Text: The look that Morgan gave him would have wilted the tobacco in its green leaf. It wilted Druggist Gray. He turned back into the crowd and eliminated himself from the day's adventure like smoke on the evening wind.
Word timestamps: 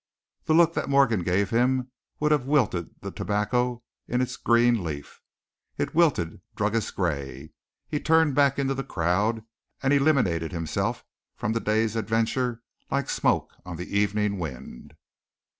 The 0.45 0.55
look 0.55 0.73
that 0.73 0.89
Morgan 0.89 1.21
gave 1.21 1.51
him 1.51 1.91
would 2.19 2.31
have 2.31 2.47
wilted 2.47 2.89
the 3.01 3.11
tobacco 3.11 3.83
in 4.07 4.19
its 4.19 4.35
green 4.35 4.83
leaf. 4.83 5.21
It 5.77 5.93
wilted 5.93 6.41
Druggist 6.55 6.95
Gray. 6.95 7.51
He 7.87 7.99
turned 7.99 8.33
back 8.33 8.57
into 8.57 8.73
the 8.73 8.83
crowd 8.83 9.43
and 9.83 9.93
eliminated 9.93 10.53
himself 10.53 11.05
from 11.35 11.53
the 11.53 11.59
day's 11.59 11.95
adventure 11.95 12.63
like 12.89 13.11
smoke 13.11 13.53
on 13.63 13.75
the 13.77 13.95
evening 13.95 14.39
wind. 14.39 14.95